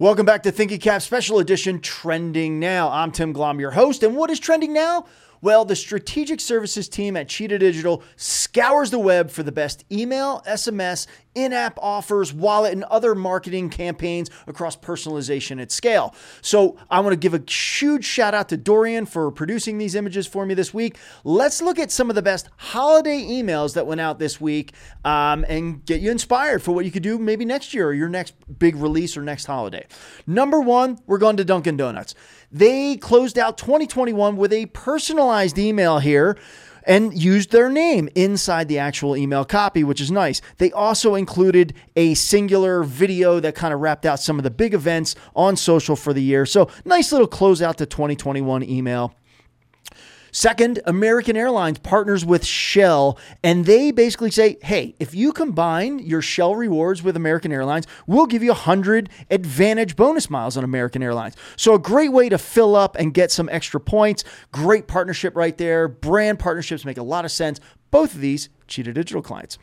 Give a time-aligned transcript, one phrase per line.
[0.00, 2.90] Welcome back to Thinking Cap Special Edition Trending Now.
[2.90, 4.02] I'm Tim Glomb, your host.
[4.02, 5.06] And what is trending now?
[5.40, 10.42] Well, the strategic services team at Cheetah Digital scours the web for the best email,
[10.48, 16.14] SMS, in app offers, wallet, and other marketing campaigns across personalization at scale.
[16.40, 20.26] So, I want to give a huge shout out to Dorian for producing these images
[20.26, 20.96] for me this week.
[21.24, 24.72] Let's look at some of the best holiday emails that went out this week
[25.04, 28.08] um, and get you inspired for what you could do maybe next year or your
[28.08, 29.86] next big release or next holiday.
[30.26, 32.14] Number one, we're going to Dunkin' Donuts.
[32.50, 36.36] They closed out 2021 with a personalized email here
[36.86, 40.40] and used their name inside the actual email copy, which is nice.
[40.58, 44.74] They also included a singular video that kind of wrapped out some of the big
[44.74, 46.46] events on social for the year.
[46.46, 49.14] So, nice little closeout to 2021 email.
[50.34, 56.20] Second, American Airlines partners with Shell, and they basically say, hey, if you combine your
[56.20, 61.36] Shell rewards with American Airlines, we'll give you 100 advantage bonus miles on American Airlines.
[61.54, 64.24] So, a great way to fill up and get some extra points.
[64.50, 65.86] Great partnership right there.
[65.86, 67.60] Brand partnerships make a lot of sense.
[67.92, 69.56] Both of these Cheetah Digital clients.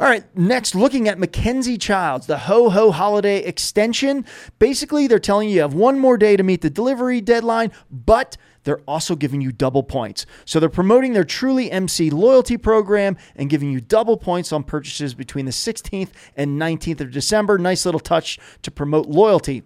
[0.00, 4.24] All right, next, looking at Mackenzie Childs, the Ho Ho Holiday Extension.
[4.58, 8.36] Basically, they're telling you you have one more day to meet the delivery deadline, but
[8.64, 10.26] they're also giving you double points.
[10.44, 15.14] So they're promoting their Truly MC loyalty program and giving you double points on purchases
[15.14, 17.58] between the 16th and 19th of December.
[17.58, 19.62] Nice little touch to promote loyalty.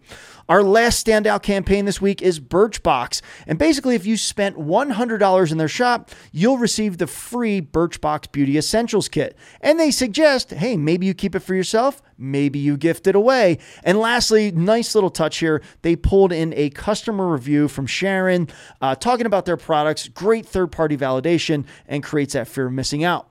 [0.48, 3.22] Our last standout campaign this week is Birchbox.
[3.46, 8.58] And basically, if you spent $100 in their shop, you'll receive the free Birchbox Beauty
[8.58, 9.36] Essentials Kit.
[9.60, 13.58] And they suggest hey, maybe you keep it for yourself, maybe you gift it away.
[13.82, 18.48] And lastly, nice little touch here, they pulled in a customer review from Sharon
[18.80, 23.04] uh, talking about their products, great third party validation, and creates that fear of missing
[23.04, 23.28] out.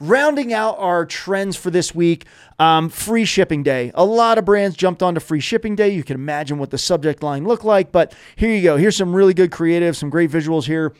[0.00, 2.26] Rounding out our trends for this week,
[2.58, 3.92] um, free shipping day.
[3.94, 5.90] A lot of brands jumped onto free shipping day.
[5.90, 8.76] You can imagine what the subject line looked like, but here you go.
[8.76, 10.92] Here's some really good creative, some great visuals here.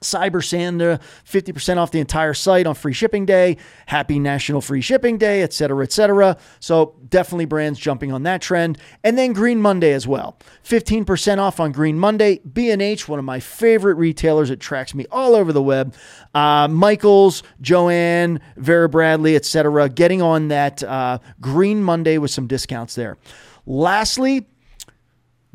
[0.00, 5.18] Cyber Santa, 50% off the entire site on free shipping day, happy national free shipping
[5.18, 6.36] day, et cetera, et cetera.
[6.60, 8.78] So definitely brands jumping on that trend.
[9.04, 10.38] And then Green Monday as well.
[10.64, 12.40] 15% off on Green Monday.
[12.40, 14.50] B&H, one of my favorite retailers.
[14.50, 15.94] It tracks me all over the web.
[16.34, 22.46] Uh, Michaels, Joann, Vera Bradley, et cetera, getting on that uh, Green Monday with some
[22.46, 23.18] discounts there.
[23.66, 24.46] Lastly,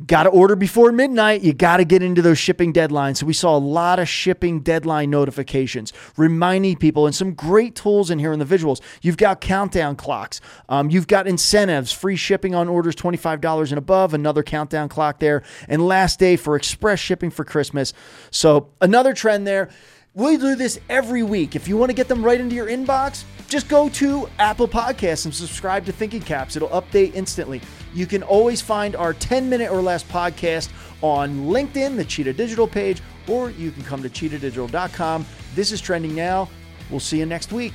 [0.06, 1.42] Got to order before midnight.
[1.42, 3.18] You got to get into those shipping deadlines.
[3.18, 8.12] So we saw a lot of shipping deadline notifications, reminding people, and some great tools
[8.12, 8.80] in here in the visuals.
[9.02, 10.40] You've got countdown clocks.
[10.70, 15.42] Um, you've got incentives, free shipping on orders $25 and above, another countdown clock there,
[15.68, 17.92] and last day for express shipping for Christmas.
[18.30, 19.70] So another trend there.
[20.18, 21.56] We do this every week.
[21.56, 25.26] If you want to get them right into your inbox, just go to Apple Podcasts
[25.26, 26.56] and subscribe to Thinking Caps.
[26.56, 27.62] It'll update instantly.
[27.94, 30.70] You can always find our 10 minute or less podcast
[31.04, 35.24] on LinkedIn, the Cheetah Digital page, or you can come to cheetahdigital.com.
[35.54, 36.50] This is trending now.
[36.90, 37.74] We'll see you next week.